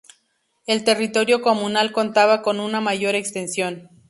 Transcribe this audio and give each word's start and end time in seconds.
El 0.65 0.83
territorio 0.83 1.43
comunal 1.43 1.91
contaba 1.91 2.41
con 2.41 2.59
una 2.59 2.81
mayor 2.81 3.13
extensión. 3.13 3.87